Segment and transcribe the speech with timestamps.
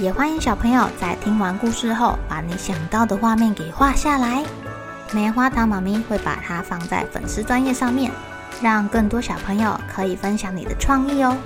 [0.00, 4.44] 也欢迎小朋友在听完故事后，把你想到的画面给画下来。
[5.12, 8.10] 棉花糖妈咪会把它放在粉丝专页上面，
[8.60, 11.36] 让更多小朋友可以分享你的创意哦。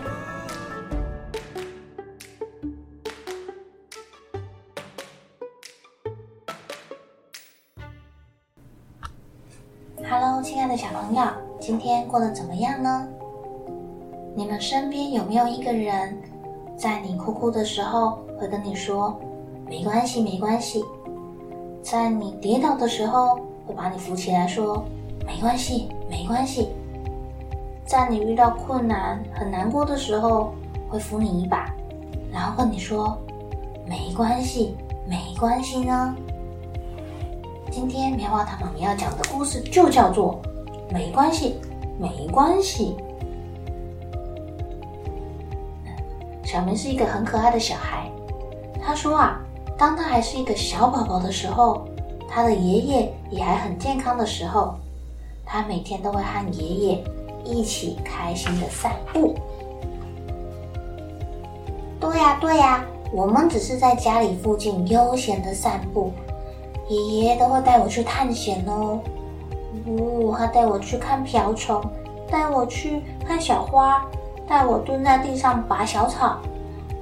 [10.09, 11.23] Hello，亲爱的小朋友，
[11.61, 13.07] 今天过得怎么样呢？
[14.35, 16.19] 你们身边有没有一个人，
[16.79, 19.19] 在你哭哭的时候，会跟你说
[19.67, 20.83] “没关系，没关系”；
[21.83, 23.37] 在你跌倒的时候，
[23.67, 24.85] 会把你扶起来，说
[25.27, 26.69] “没关系，没关系”；
[27.85, 30.53] 在你遇到困难、很难过的时候，
[30.89, 31.75] 会扶你一把，
[32.33, 33.19] 然后跟你说
[33.87, 34.77] “没关系，
[35.09, 36.15] 没关系”呢？
[37.71, 40.41] 今天棉花糖妈妈要讲的故事就叫做
[40.91, 41.61] “没关系，
[41.99, 42.97] 没关系”。
[46.45, 48.11] 小明是一个很可爱的小孩。
[48.89, 49.39] 他说啊，
[49.77, 51.87] 当他还是一个小宝宝的时候，
[52.27, 54.77] 他的爷爷也还很健康的时候，
[55.45, 57.05] 他每天都会和爷爷
[57.45, 59.35] 一起开心的散步。
[62.01, 66.11] 对呀，对呀，我们只是在家里附近悠闲的散步，
[66.89, 69.01] 爷爷都会带我去探险哦。
[69.85, 71.79] 哦，他带我去看瓢虫，
[72.31, 74.03] 带我去看小花。
[74.49, 76.39] 带我蹲在地上拔小草，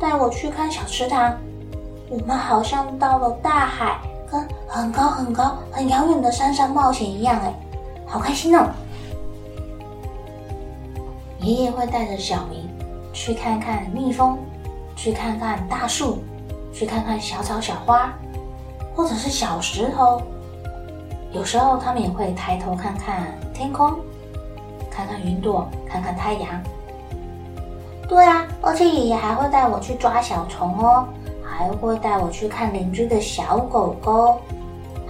[0.01, 1.33] 带我去看小池塘。
[2.09, 3.99] 我们好像到了大海，
[4.31, 7.53] 跟很高很高、很遥远的山上冒险一样，哎，
[8.07, 8.69] 好开心哦！
[11.41, 12.69] 爷爷会带着小明
[13.13, 14.39] 去看看蜜蜂，
[14.95, 16.19] 去看看大树，
[16.73, 18.13] 去看看小草小花，
[18.95, 20.23] 或者是小石头。
[21.33, 23.97] 有时候他们也会抬头看看天空，
[24.89, 26.49] 看看云朵，看看太阳。
[28.09, 31.09] 对啊，而且爷爷还会带我去抓小虫哦，
[31.57, 34.37] 还会带我去看邻居的小狗狗，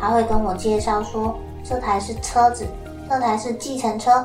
[0.00, 1.34] 他会跟我介绍说，
[1.64, 2.64] 这台是车子，
[3.08, 4.24] 这台是计程车，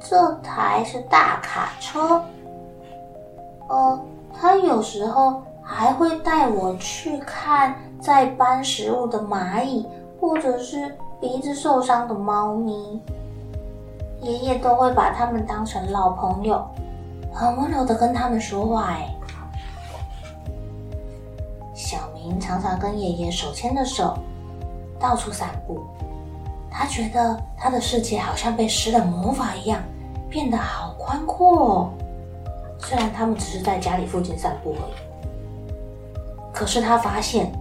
[0.00, 2.22] 这台是大卡车。
[3.68, 4.00] 呃，
[4.32, 9.86] 他有时候还会带我去看在搬食物的蚂蚁，
[10.18, 12.98] 或者是鼻子受伤的猫咪，
[14.22, 16.66] 爷爷都会把他们当成老朋友。
[17.30, 19.14] 很温柔的跟他们说话，哎，
[22.40, 24.18] 常常跟爷爷手牵着手
[24.98, 25.80] 到处散步，
[26.70, 29.80] 他觉得他的世界好像被施了魔法一样，
[30.28, 31.90] 变得好宽阔哦。
[32.80, 37.52] 虽然他们只是在家里附近散步而已，可是他发现，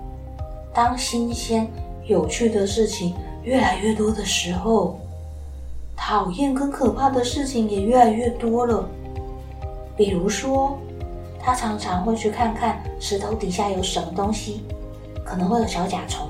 [0.73, 1.67] 当新鲜
[2.05, 3.13] 有趣的事情
[3.43, 4.97] 越来越多的时候，
[5.95, 8.87] 讨厌跟可怕的事情也越来越多了。
[9.95, 10.77] 比如说，
[11.47, 14.65] 他常常会去看看石头底下有什么东西，
[15.23, 16.27] 可能会有小甲虫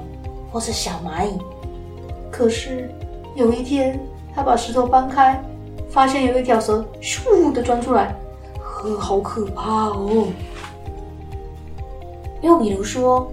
[0.52, 1.40] 或是小蚂蚁。
[2.30, 2.88] 可是
[3.34, 4.00] 有一天，
[4.36, 5.44] 他把石头搬开，
[5.90, 8.16] 发现有一条蛇咻的钻出来，
[8.62, 10.28] 呵，好可怕哦！
[12.42, 13.28] 又比如说，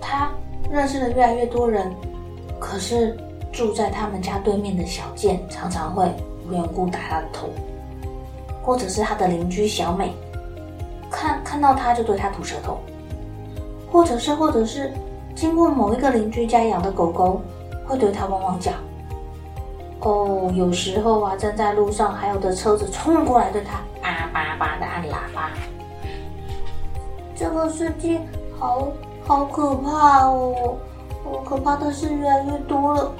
[0.00, 0.30] 他
[0.70, 1.94] 认识的越来越多人，
[2.58, 3.14] 可是
[3.52, 6.10] 住在他们家对面的小健常常会
[6.48, 7.50] 无缘无故打他的头。
[8.62, 10.14] 或者是他的邻居小美，
[11.10, 12.78] 看看到它就对它吐舌头，
[13.90, 14.92] 或者是或者是
[15.34, 17.40] 经过某一个邻居家养的狗狗，
[17.86, 18.72] 会对它汪汪叫。
[20.00, 25.50] 哦，有时候啊，站在路上，还有的车子冲过来对它叭叭叭的按喇叭。
[27.34, 28.20] 这个世界
[28.58, 28.88] 好
[29.26, 30.76] 好可怕哦，
[31.24, 33.12] 我可怕的事越来越多了。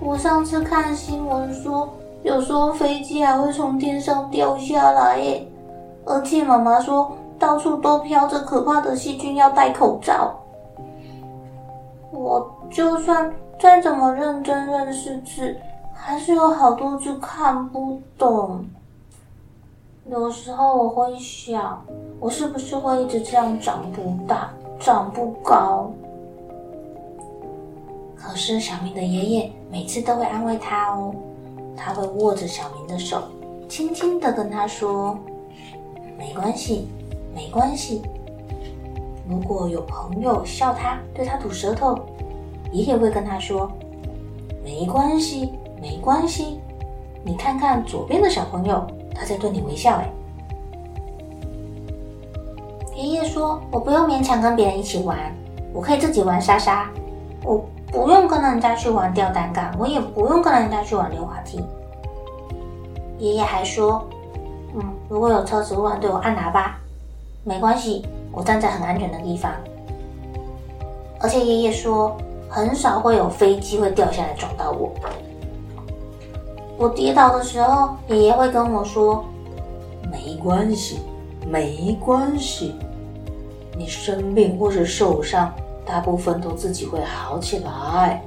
[0.00, 1.88] 我上次看新闻说。
[2.24, 5.46] 有时候飞机还会从天上掉下来耶，
[6.04, 10.34] 而且妈妈说到处都飘着可怕的细菌，要戴口罩。
[12.10, 15.56] 我就算再怎么认真认识字，
[15.94, 18.64] 还是有好多字看不懂。
[20.10, 21.84] 有时候我会想，
[22.18, 24.50] 我是不是会一直这样长不大、
[24.80, 25.90] 长不高？
[28.16, 31.14] 可是小明的爷爷每次都会安慰他哦。
[31.76, 33.22] 他会握着小明的手，
[33.68, 35.16] 轻轻的跟他说
[36.18, 36.88] ：“没关系，
[37.38, 38.02] 没关系。”
[39.30, 41.96] 如果有朋友笑他，对他吐舌头，
[42.72, 43.70] 爷爷会跟他说
[44.64, 46.58] ：“没关系，没关系，
[47.22, 50.10] 你看看左边的小朋友，他在对你微笑。”哎，
[52.96, 55.16] 爷爷说：“我不用勉强跟别人一起玩，
[55.72, 56.90] 我可以自己玩沙沙，
[57.44, 61.62] 我不用跟人家去玩吊单杠，我也不用跟人家去玩溜滑梯。”
[63.18, 64.08] 爷爷还说
[64.74, 66.76] ：“嗯，如果有车子忽然对我按喇叭，
[67.48, 69.50] 没关系。”我站在很安全的地方，
[71.18, 72.16] 而且爷爷说
[72.48, 74.92] 很少会有飞机会掉下来撞到我。
[76.76, 79.24] 我跌倒的时候，爷爷会跟我说
[80.12, 81.00] ：“没关系，
[81.50, 82.76] 没关系，
[83.76, 85.52] 你生病或是受伤，
[85.84, 88.22] 大部分都自己会好起来。”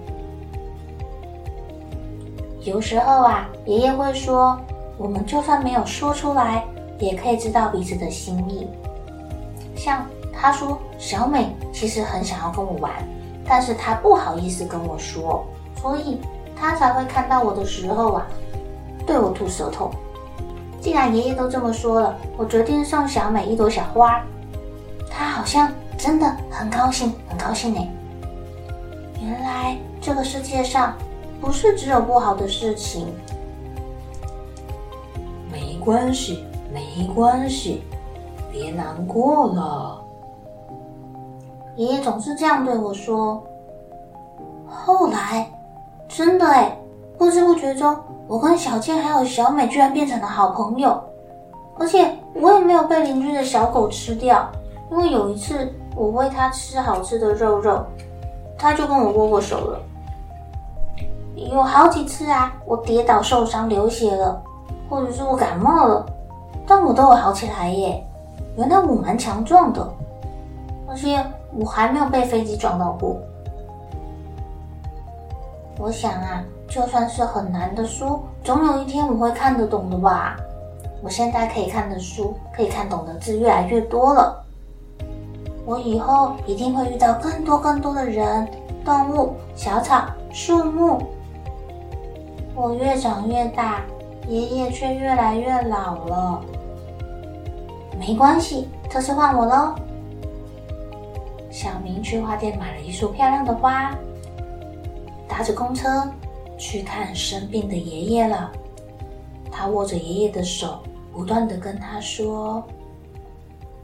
[2.65, 4.59] 有时候啊，爷爷会说
[4.97, 6.65] ：“我们就算没有说出来，
[6.99, 8.67] 也可以知道彼此的心意。”
[9.83, 12.91] 像他说，小美其实很想要跟我玩，
[13.47, 15.43] 但是她不好意思跟我说，
[15.81, 16.21] 所以
[16.55, 18.27] 她才会看到我的时候啊，
[19.07, 19.89] 对我吐舌头。
[20.79, 24.23] 既然爷爷都这么说了，我决定送小美一朵小花。
[25.09, 27.81] 她好像真的很高兴，很高兴呢。
[29.19, 30.95] 原来这个世界上
[31.41, 33.07] 不是只有不好的事情。
[35.51, 37.81] 没关系，没关系。
[38.51, 40.03] 别难过了，
[41.77, 43.41] 爷爷总是这样对我说。
[44.67, 45.49] 后来，
[46.07, 46.77] 真的哎，
[47.17, 47.95] 不知不觉中，
[48.27, 51.01] 我跟小倩还有小美居然变成了好朋友，
[51.79, 54.45] 而且我也没有被邻居的小狗吃掉，
[54.91, 57.81] 因为有一次我喂它吃好吃的肉肉，
[58.57, 59.79] 它就跟我握握手了。
[61.35, 64.41] 有好几次啊，我跌倒受伤流血了，
[64.89, 66.05] 或者是我感冒了，
[66.67, 68.05] 但我都有好起来耶。
[68.57, 69.93] 原来我蛮强壮的，
[70.87, 73.17] 而且我还没有被飞机撞到过。
[75.79, 80.37] 我想啊，就算是很难的书，总有一天我会看得懂的吧。
[81.01, 84.43] 我现在可以看的书，可以看懂的字越来越多了。
[85.65, 88.47] 我以后一定会遇到更多更多的人、
[88.83, 91.01] 动物、小草、树木。
[92.53, 93.81] 我越长越大，
[94.27, 96.41] 爷爷却越来越老了。
[98.01, 99.75] 没关系，这次换我喽。
[101.51, 103.95] 小明去花店买了一束漂亮的花，
[105.27, 106.11] 搭着公车
[106.57, 108.51] 去看生病的爷爷了。
[109.51, 110.81] 他握着爷爷的手，
[111.13, 112.63] 不断的跟他说：“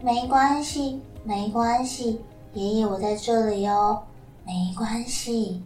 [0.01, 2.19] 没关系，没关系，
[2.53, 4.01] 爷爷我在这里哟，
[4.43, 5.61] 没关系。”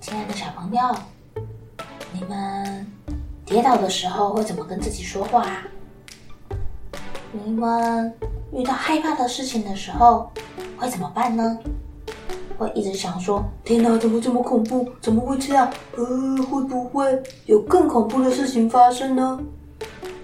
[0.00, 0.82] 亲爱的小朋友，
[2.12, 2.61] 你们。
[3.52, 5.62] 跌倒的时候会怎么跟自己说话啊？
[7.32, 8.10] 你们
[8.50, 10.32] 遇到害怕的事情的时候
[10.78, 11.58] 会怎么办呢？
[12.56, 14.88] 会一直想说：“天哪，怎么这么恐怖？
[15.02, 15.70] 怎么会这样？
[15.96, 19.38] 呃，会不会有更恐怖的事情发生呢？”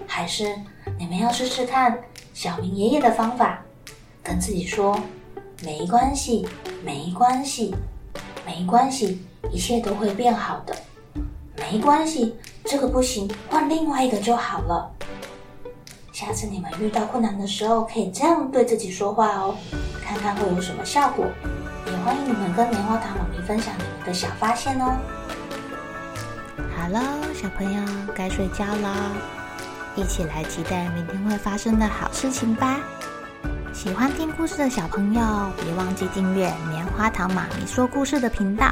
[0.07, 0.55] 还是
[0.97, 1.99] 你们要试试看
[2.33, 3.63] 小明爷爷的方法，
[4.23, 4.99] 跟自己说
[5.63, 6.47] ：“没关系，
[6.83, 7.75] 没关系，
[8.43, 9.21] 没关系，
[9.51, 10.75] 一切都会变好的。”
[11.71, 12.35] 没关系，
[12.69, 14.91] 这个不行，换另外一个就好了。
[16.13, 19.55] 下次你们遇到困难的时候，可以这样对自己说话哦，
[20.05, 21.25] 看看会有什么效果。
[21.87, 24.95] 也欢迎你们跟棉花糖妈咪分享你们的小发现哦。
[26.77, 27.01] 好了，
[27.33, 27.81] 小朋友
[28.13, 28.95] 该睡觉了，
[29.95, 32.79] 一起来期待明天会发生的好事情吧。
[33.73, 35.21] 喜欢听故事的小朋友，
[35.63, 38.71] 别忘记订阅棉花糖妈咪说故事的频道。